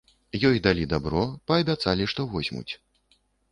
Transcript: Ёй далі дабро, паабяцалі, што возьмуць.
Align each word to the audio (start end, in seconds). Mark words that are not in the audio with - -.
Ёй 0.47 0.55
далі 0.67 0.87
дабро, 0.93 1.21
паабяцалі, 1.53 2.09
што 2.17 2.27
возьмуць. 2.35 2.67